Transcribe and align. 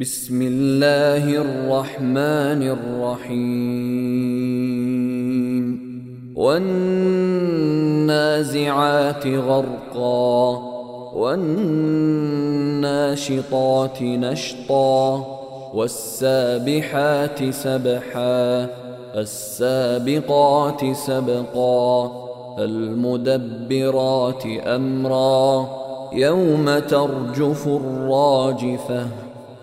بسم 0.00 0.42
الله 0.42 1.36
الرحمن 1.36 2.62
الرحيم. 2.62 3.40
والنازعات 6.36 7.66
غرقا 9.26 10.62
والناشطات 11.14 11.62
نشطا 14.02 15.26
والسابحات 15.74 17.50
سبحا 17.50 18.66
السابقات 19.16 20.92
سبقا 20.92 22.12
المدبرات 22.58 24.46
أمرا. 24.66 25.68
يوم 26.12 26.78
ترجف 26.78 27.68
الراجفة. 27.68 29.06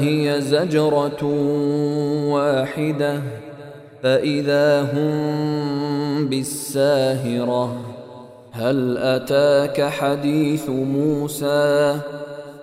هي 0.04 0.42
زجرة 0.42 1.24
واحدة 2.34 3.22
فإذا 4.04 4.82
هم 4.82 6.28
بالساهرة. 6.28 7.78
هل 8.52 8.98
أتاك 8.98 9.82
حديث 9.82 10.70
موسى؟ 10.70 12.00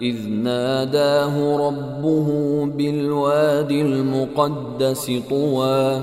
إذ 0.02 0.28
ناداه 0.28 1.56
ربه 1.68 2.28
بالواد 2.66 3.70
المقدس 3.70 5.12
طوى. 5.30 6.02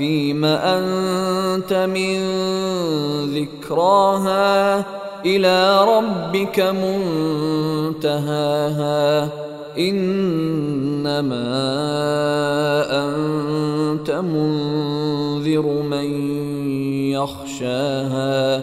فيم 0.00 0.44
أنت 0.44 1.72
من 1.72 2.18
ذكراها 3.36 4.84
إلى 5.26 5.84
ربك 5.84 6.60
منتهاها. 8.00 9.28
إنما 9.78 11.42
أنت 12.90 14.10
منذر 14.10 15.66
من 15.82 16.08
يخشاها. 17.12 18.62